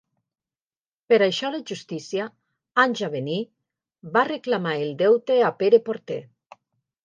[1.11, 2.25] Per això la justícia,
[2.85, 3.37] anys a venir,
[4.19, 6.23] va reclamar el deute a Pere Porter.